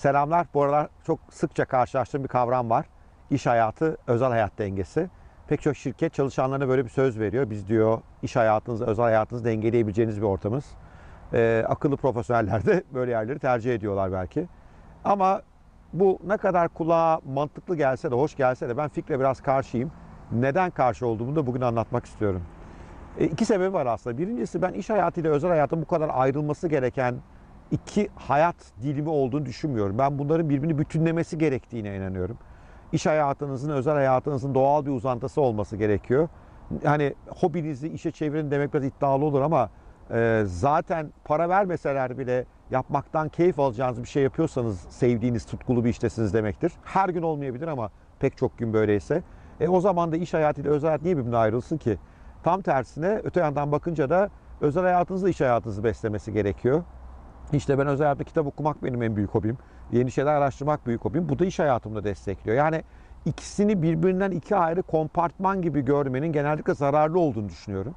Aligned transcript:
Selamlar. 0.00 0.46
Bu 0.54 0.62
aralar 0.62 0.88
çok 1.06 1.18
sıkça 1.30 1.64
karşılaştığım 1.64 2.22
bir 2.22 2.28
kavram 2.28 2.70
var. 2.70 2.86
İş 3.30 3.46
hayatı, 3.46 3.96
özel 4.06 4.28
hayat 4.28 4.58
dengesi. 4.58 5.10
Pek 5.48 5.62
çok 5.62 5.76
şirket 5.76 6.14
çalışanlarına 6.14 6.68
böyle 6.68 6.84
bir 6.84 6.90
söz 6.90 7.18
veriyor. 7.18 7.50
Biz 7.50 7.68
diyor 7.68 8.00
iş 8.22 8.36
hayatınızı, 8.36 8.86
özel 8.86 9.04
hayatınızı 9.04 9.44
dengeleyebileceğiniz 9.44 10.16
bir 10.16 10.26
ortamız. 10.26 10.64
Ee, 11.32 11.64
akıllı 11.68 11.96
profesyoneller 11.96 12.66
de 12.66 12.84
böyle 12.94 13.10
yerleri 13.10 13.38
tercih 13.38 13.74
ediyorlar 13.74 14.12
belki. 14.12 14.48
Ama 15.04 15.42
bu 15.92 16.18
ne 16.26 16.36
kadar 16.36 16.68
kulağa 16.68 17.20
mantıklı 17.26 17.76
gelse 17.76 18.10
de, 18.10 18.14
hoş 18.14 18.36
gelse 18.36 18.68
de 18.68 18.76
ben 18.76 18.88
fikre 18.88 19.20
biraz 19.20 19.40
karşıyım. 19.40 19.92
Neden 20.32 20.70
karşı 20.70 21.06
olduğumu 21.06 21.36
da 21.36 21.46
bugün 21.46 21.60
anlatmak 21.60 22.04
istiyorum. 22.04 22.42
E, 23.18 23.24
iki 23.24 23.44
sebebi 23.44 23.72
var 23.72 23.86
aslında. 23.86 24.18
Birincisi 24.18 24.62
ben 24.62 24.72
iş 24.72 24.90
hayatıyla 24.90 25.30
özel 25.30 25.50
hayatın 25.50 25.82
bu 25.82 25.86
kadar 25.86 26.10
ayrılması 26.12 26.68
gereken 26.68 27.14
iki 27.70 28.08
hayat 28.14 28.56
dilimi 28.82 29.08
olduğunu 29.08 29.46
düşünmüyorum. 29.46 29.98
Ben 29.98 30.18
bunların 30.18 30.48
birbirini 30.48 30.78
bütünlemesi 30.78 31.38
gerektiğine 31.38 31.96
inanıyorum. 31.96 32.38
İş 32.92 33.06
hayatınızın, 33.06 33.70
özel 33.70 33.94
hayatınızın 33.94 34.54
doğal 34.54 34.86
bir 34.86 34.90
uzantısı 34.90 35.40
olması 35.40 35.76
gerekiyor. 35.76 36.28
Hani 36.84 37.14
hobinizi 37.28 37.88
işe 37.88 38.10
çevirin 38.10 38.50
demek 38.50 38.74
biraz 38.74 38.84
iddialı 38.84 39.24
olur 39.24 39.40
ama 39.40 39.70
e, 40.10 40.42
zaten 40.46 41.12
para 41.24 41.48
vermeseler 41.48 42.18
bile 42.18 42.44
yapmaktan 42.70 43.28
keyif 43.28 43.58
alacağınız 43.58 44.02
bir 44.02 44.08
şey 44.08 44.22
yapıyorsanız 44.22 44.80
sevdiğiniz, 44.80 45.46
tutkulu 45.46 45.84
bir 45.84 45.90
iştesiniz 45.90 46.34
demektir. 46.34 46.72
Her 46.84 47.08
gün 47.08 47.22
olmayabilir 47.22 47.68
ama 47.68 47.90
pek 48.20 48.36
çok 48.36 48.58
gün 48.58 48.72
böyleyse. 48.72 49.22
E, 49.60 49.68
o 49.68 49.80
zaman 49.80 50.12
da 50.12 50.16
iş 50.16 50.34
hayatıyla 50.34 50.70
özel 50.70 50.88
hayat 50.88 51.02
niye 51.02 51.16
birbirine 51.16 51.36
ayrılsın 51.36 51.78
ki? 51.78 51.98
Tam 52.42 52.62
tersine 52.62 53.20
öte 53.24 53.40
yandan 53.40 53.72
bakınca 53.72 54.10
da 54.10 54.30
özel 54.60 54.82
hayatınızla 54.82 55.28
iş 55.28 55.40
hayatınızı 55.40 55.84
beslemesi 55.84 56.32
gerekiyor. 56.32 56.82
İşte 57.52 57.78
ben 57.78 57.86
özel 57.86 58.04
hayatta 58.04 58.24
kitap 58.24 58.46
okumak 58.46 58.84
benim 58.84 59.02
en 59.02 59.16
büyük 59.16 59.30
hobim. 59.30 59.58
Yeni 59.92 60.10
şeyler 60.10 60.34
araştırmak 60.34 60.86
büyük 60.86 61.04
hobim. 61.04 61.28
Bu 61.28 61.38
da 61.38 61.44
iş 61.44 61.58
hayatımda 61.58 62.04
destekliyor. 62.04 62.56
Yani 62.56 62.82
ikisini 63.26 63.82
birbirinden 63.82 64.30
iki 64.30 64.56
ayrı 64.56 64.82
kompartman 64.82 65.62
gibi 65.62 65.84
görmenin 65.84 66.32
genellikle 66.32 66.74
zararlı 66.74 67.18
olduğunu 67.18 67.48
düşünüyorum. 67.48 67.94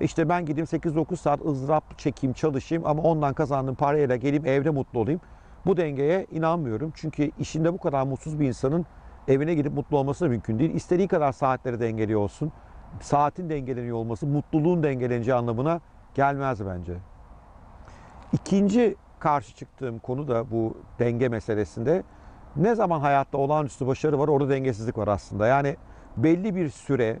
İşte 0.00 0.28
ben 0.28 0.46
gideyim 0.46 0.66
8-9 0.66 1.16
saat 1.16 1.44
ızdırap 1.44 1.98
çekeyim, 1.98 2.34
çalışayım 2.34 2.86
ama 2.86 3.02
ondan 3.02 3.34
kazandığım 3.34 3.74
parayla 3.74 4.16
geleyim 4.16 4.46
evde 4.46 4.70
mutlu 4.70 5.00
olayım. 5.00 5.20
Bu 5.66 5.76
dengeye 5.76 6.26
inanmıyorum. 6.30 6.92
Çünkü 6.94 7.30
işinde 7.38 7.72
bu 7.72 7.78
kadar 7.78 8.02
mutsuz 8.02 8.40
bir 8.40 8.48
insanın 8.48 8.86
evine 9.28 9.54
gidip 9.54 9.72
mutlu 9.72 9.98
olması 9.98 10.24
da 10.24 10.28
mümkün 10.28 10.58
değil. 10.58 10.74
İstediği 10.74 11.08
kadar 11.08 11.32
saatleri 11.32 11.80
dengeli 11.80 12.16
olsun. 12.16 12.52
Saatin 13.00 13.50
dengeleniyor 13.50 13.96
olması 13.96 14.26
mutluluğun 14.26 14.82
dengeleneceği 14.82 15.34
anlamına 15.34 15.80
gelmez 16.14 16.66
bence. 16.66 16.92
İkinci 18.32 18.96
karşı 19.18 19.54
çıktığım 19.54 19.98
konu 19.98 20.28
da 20.28 20.50
bu 20.50 20.76
denge 20.98 21.28
meselesinde 21.28 22.02
ne 22.56 22.74
zaman 22.74 23.00
hayatta 23.00 23.38
olağanüstü 23.38 23.86
başarı 23.86 24.18
var 24.18 24.28
orada 24.28 24.50
dengesizlik 24.50 24.98
var 24.98 25.08
aslında. 25.08 25.46
Yani 25.46 25.76
belli 26.16 26.54
bir 26.56 26.70
süre 26.70 27.18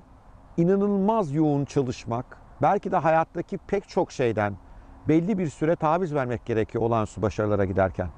inanılmaz 0.56 1.34
yoğun 1.34 1.64
çalışmak 1.64 2.38
belki 2.62 2.92
de 2.92 2.96
hayattaki 2.96 3.58
pek 3.58 3.88
çok 3.88 4.12
şeyden 4.12 4.54
belli 5.08 5.38
bir 5.38 5.46
süre 5.46 5.76
taviz 5.76 6.14
vermek 6.14 6.46
gerekiyor 6.46 6.84
olağanüstü 6.84 7.22
başarılara 7.22 7.64
giderken. 7.64 8.08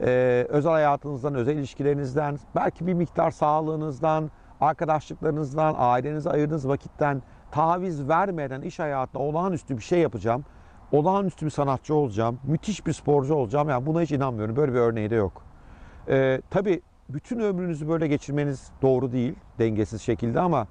Ee, 0.00 0.46
özel 0.48 0.72
hayatınızdan, 0.72 1.34
özel 1.34 1.56
ilişkilerinizden, 1.56 2.38
belki 2.56 2.86
bir 2.86 2.94
miktar 2.94 3.30
sağlığınızdan, 3.30 4.30
arkadaşlıklarınızdan, 4.60 5.74
ailenize 5.78 6.30
ayırdığınız 6.30 6.68
vakitten 6.68 7.22
taviz 7.50 8.08
vermeden 8.08 8.62
iş 8.62 8.78
hayatında 8.78 9.22
olağanüstü 9.22 9.76
bir 9.76 9.82
şey 9.82 9.98
yapacağım 9.98 10.44
olağanüstü 10.94 11.46
bir 11.46 11.50
sanatçı 11.50 11.94
olacağım, 11.94 12.40
müthiş 12.44 12.86
bir 12.86 12.92
sporcu 12.92 13.34
olacağım. 13.34 13.68
Yani 13.68 13.86
buna 13.86 14.02
hiç 14.02 14.12
inanmıyorum. 14.12 14.56
Böyle 14.56 14.72
bir 14.72 14.78
örneği 14.78 15.10
de 15.10 15.14
yok. 15.14 15.42
Ee, 16.08 16.40
tabii 16.50 16.82
bütün 17.08 17.38
ömrünüzü 17.38 17.88
böyle 17.88 18.08
geçirmeniz 18.08 18.70
doğru 18.82 19.12
değil, 19.12 19.34
dengesiz 19.58 20.02
şekilde 20.02 20.40
ama 20.40 20.66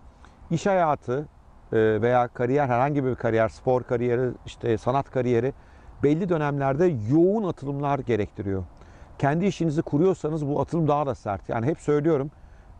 iş 0.51 0.65
hayatı 0.65 1.27
e, 1.73 2.01
veya 2.01 2.27
kariyer, 2.27 2.67
herhangi 2.67 3.05
bir 3.05 3.15
kariyer, 3.15 3.49
spor 3.49 3.83
kariyeri, 3.83 4.31
işte 4.45 4.77
sanat 4.77 5.11
kariyeri 5.11 5.53
belli 6.03 6.29
dönemlerde 6.29 6.95
yoğun 7.11 7.43
atılımlar 7.43 7.99
gerektiriyor. 7.99 8.63
Kendi 9.19 9.45
işinizi 9.45 9.81
kuruyorsanız 9.81 10.47
bu 10.47 10.61
atılım 10.61 10.87
daha 10.87 11.05
da 11.05 11.15
sert. 11.15 11.49
Yani 11.49 11.65
hep 11.65 11.79
söylüyorum 11.79 12.31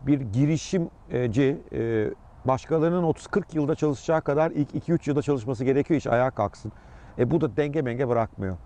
bir 0.06 0.20
girişimci 0.20 1.60
e, 1.72 2.10
başkalarının 2.44 3.02
30-40 3.02 3.42
yılda 3.52 3.74
çalışacağı 3.74 4.22
kadar 4.22 4.50
ilk 4.50 4.88
2-3 4.88 5.08
yılda 5.08 5.22
çalışması 5.22 5.64
gerekiyor 5.64 5.98
iş 5.98 6.06
ayağa 6.06 6.30
kalksın. 6.30 6.72
E 7.18 7.30
bu 7.30 7.40
da 7.40 7.56
denge 7.56 7.82
menge 7.82 8.08
bırakmıyor. 8.08 8.56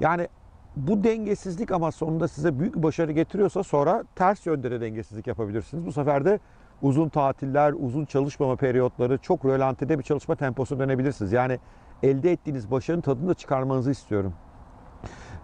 Yani 0.00 0.28
bu 0.76 1.04
dengesizlik 1.04 1.72
ama 1.72 1.92
sonunda 1.92 2.28
size 2.28 2.58
büyük 2.58 2.76
bir 2.76 2.82
başarı 2.82 3.12
getiriyorsa 3.12 3.62
sonra 3.62 4.04
ters 4.14 4.46
yönde 4.46 4.70
de 4.70 4.80
dengesizlik 4.80 5.26
yapabilirsiniz. 5.26 5.86
Bu 5.86 5.92
sefer 5.92 6.24
de 6.24 6.40
uzun 6.82 7.08
tatiller, 7.08 7.72
uzun 7.78 8.04
çalışmama 8.04 8.56
periyotları, 8.56 9.18
çok 9.18 9.44
rölantide 9.44 9.98
bir 9.98 10.04
çalışma 10.04 10.36
temposu 10.36 10.78
dönebilirsiniz. 10.78 11.32
Yani 11.32 11.58
elde 12.02 12.32
ettiğiniz 12.32 12.70
başarının 12.70 13.02
tadını 13.02 13.28
da 13.28 13.34
çıkarmanızı 13.34 13.90
istiyorum. 13.90 14.34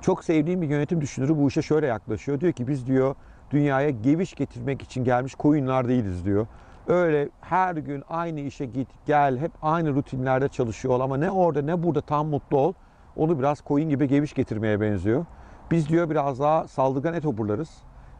Çok 0.01 0.25
sevdiğim 0.25 0.63
bir 0.63 0.69
yönetim 0.69 1.01
düşünürü 1.01 1.37
bu 1.37 1.49
işe 1.49 1.63
şöyle 1.63 1.87
yaklaşıyor. 1.87 2.41
Diyor 2.41 2.53
ki 2.53 2.69
biz 2.69 2.87
diyor 2.87 3.15
dünyaya 3.51 3.91
geviş 3.91 4.35
getirmek 4.35 4.83
için 4.83 5.05
gelmiş 5.05 5.35
koyunlar 5.35 5.89
değiliz 5.89 6.25
diyor. 6.25 6.47
Öyle 6.89 7.29
her 7.41 7.77
gün 7.77 8.03
aynı 8.09 8.41
işe 8.41 8.67
git 8.67 8.89
gel 9.07 9.39
hep 9.39 9.53
aynı 9.63 9.95
rutinlerde 9.95 10.49
çalışıyor 10.49 10.95
ol 10.95 11.01
ama 11.01 11.17
ne 11.17 11.31
orada 11.31 11.63
ne 11.63 11.83
burada 11.83 12.01
tam 12.01 12.29
mutlu 12.29 12.59
ol. 12.59 12.73
Onu 13.17 13.39
biraz 13.39 13.61
koyun 13.61 13.89
gibi 13.89 14.09
geviş 14.09 14.33
getirmeye 14.35 14.81
benziyor. 14.81 15.27
Biz 15.71 15.89
diyor 15.89 16.11
biraz 16.11 16.41
daha 16.41 16.69
saldırgan 16.69 17.15
et 17.15 17.27
oburlarız. 17.27 17.71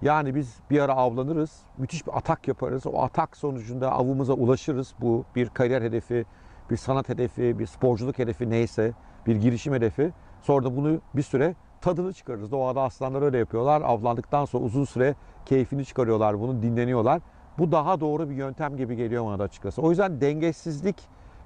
Yani 0.03 0.35
biz 0.35 0.57
bir 0.71 0.81
ara 0.81 0.95
avlanırız, 0.95 1.61
müthiş 1.79 2.07
bir 2.07 2.17
atak 2.17 2.49
yaparız. 2.49 2.87
O 2.87 3.03
atak 3.03 3.37
sonucunda 3.37 3.93
avımıza 3.93 4.33
ulaşırız. 4.33 4.95
Bu 5.01 5.25
bir 5.37 5.49
kariyer 5.49 5.83
hedefi, 5.83 6.25
bir 6.71 6.77
sanat 6.77 7.09
hedefi, 7.09 7.59
bir 7.59 7.67
sporculuk 7.67 8.19
hedefi 8.19 8.51
neyse, 8.51 8.93
bir 9.27 9.37
girişim 9.37 9.75
hedefi. 9.75 10.13
Sonra 10.43 10.65
da 10.65 10.77
bunu 10.77 11.01
bir 11.15 11.23
süre 11.23 11.55
tadını 11.81 12.13
çıkarırız. 12.13 12.53
Doğada 12.53 12.83
aslanlar 12.83 13.23
öyle 13.23 13.39
yapıyorlar. 13.39 13.83
Avlandıktan 13.83 14.45
sonra 14.45 14.65
uzun 14.65 14.85
süre 14.85 15.15
keyfini 15.47 15.85
çıkarıyorlar 15.85 16.41
bunu, 16.41 16.63
dinleniyorlar. 16.63 17.21
Bu 17.59 17.73
daha 17.73 18.01
doğru 18.01 18.31
bir 18.31 18.35
yöntem 18.35 18.77
gibi 18.77 18.97
geliyor 18.97 19.27
bana 19.27 19.39
da 19.39 19.43
açıkçası. 19.43 19.83
O 19.83 19.91
yüzden 19.91 20.21
dengesizlik 20.21 20.97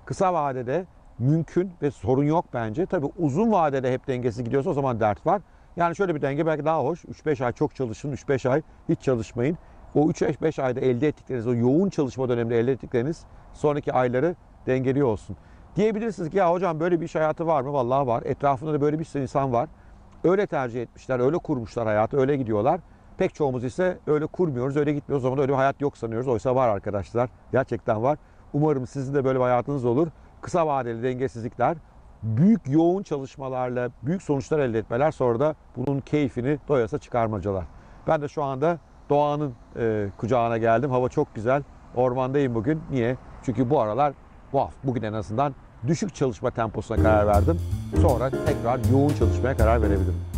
kısa 0.05 0.35
vadede 0.35 0.87
mümkün 1.19 1.73
ve 1.83 1.91
sorun 1.91 2.25
yok 2.25 2.45
bence. 2.55 2.87
Tabii 2.87 3.07
uzun 3.19 3.53
vadede 3.53 3.93
hep 3.93 4.07
dengesiz 4.07 4.45
gidiyorsa 4.45 4.71
o 4.71 4.73
zaman 4.73 5.01
dert 5.01 5.27
var. 5.27 5.43
Yani 5.77 5.97
şöyle 5.97 6.15
bir 6.15 6.23
denge 6.23 6.47
belki 6.47 6.65
daha 6.65 6.85
hoş. 6.85 7.05
3-5 7.05 7.45
ay 7.45 7.53
çok 7.53 7.75
çalışın, 7.75 8.13
3-5 8.13 8.49
ay 8.49 8.63
hiç 8.89 9.01
çalışmayın. 9.01 9.59
O 9.95 10.11
3-5 10.11 10.63
ayda 10.63 10.81
elde 10.81 11.09
ettikleriniz, 11.09 11.47
o 11.47 11.55
yoğun 11.55 11.91
çalışma 11.91 12.29
döneminde 12.29 12.59
elde 12.59 12.73
ettikleriniz 12.73 13.25
sonraki 13.55 13.93
ayları 13.93 14.37
dengeliyor 14.67 15.09
olsun. 15.09 15.37
Diyebilirsiniz 15.77 16.31
ki 16.31 16.37
ya 16.37 16.53
hocam 16.53 16.81
böyle 16.81 17.01
bir 17.01 17.07
iş 17.07 17.15
hayatı 17.15 17.47
var 17.47 17.63
mı? 17.63 17.73
Vallahi 17.73 18.07
var. 18.07 18.23
Etrafında 18.27 18.73
da 18.73 18.81
böyle 18.81 18.99
bir 18.99 19.05
sürü 19.05 19.23
insan 19.23 19.53
var. 19.53 19.69
Öyle 20.25 20.47
tercih 20.47 20.83
etmişler, 20.83 21.21
öyle 21.21 21.39
kurmuşlar 21.39 21.87
hayatı, 21.87 22.17
öyle 22.17 22.37
gidiyorlar. 22.37 22.81
Pek 23.19 23.35
çoğumuz 23.35 23.65
ise 23.65 23.99
öyle 24.07 24.27
kurmuyoruz, 24.27 24.77
öyle 24.77 24.93
gitmiyoruz. 24.93 25.25
O 25.25 25.29
zaman 25.29 25.39
öyle 25.39 25.53
bir 25.53 25.57
hayat 25.57 25.81
yok 25.81 25.97
sanıyoruz. 25.97 26.29
Oysa 26.29 26.55
var 26.55 26.69
arkadaşlar. 26.69 27.31
Gerçekten 27.53 28.03
var. 28.03 28.19
Umarım 28.53 28.87
sizin 28.87 29.15
de 29.15 29.25
böyle 29.25 29.39
bir 29.39 29.45
hayatınız 29.45 29.85
olur. 29.85 30.09
Kısa 30.41 30.67
vadeli 30.67 31.03
dengesizlikler, 31.03 31.77
büyük 32.23 32.61
yoğun 32.69 33.03
çalışmalarla 33.03 33.91
büyük 34.03 34.23
sonuçlar 34.23 34.59
elde 34.59 34.79
etmeler 34.79 35.11
sonra 35.11 35.41
da 35.41 35.55
bunun 35.77 36.01
keyfini 36.01 36.59
doyasa 36.69 36.99
çıkarmacalar. 36.99 37.65
Ben 38.07 38.23
de 38.23 38.29
şu 38.29 38.43
anda 38.43 38.79
doğanın 39.11 39.55
e, 39.77 40.07
kucağına 40.17 40.59
geldim. 40.59 40.91
Hava 40.91 41.09
çok 41.09 41.35
güzel. 41.35 41.63
Ormandayım 41.95 42.55
bugün. 42.55 42.81
Niye? 42.91 43.17
Çünkü 43.43 43.71
bu 43.71 43.81
aralar 43.81 44.13
bu 44.53 44.61
hafta, 44.61 44.89
bugün 44.89 45.03
en 45.03 45.13
azından 45.13 45.55
düşük 45.87 46.15
çalışma 46.15 46.51
temposuna 46.51 47.03
karar 47.03 47.27
verdim. 47.27 47.61
Sonra 48.03 48.31
tekrar 48.31 48.81
yoğun 48.93 49.15
çalışmaya 49.15 49.57
karar 49.57 49.83
verebilirim. 49.83 50.38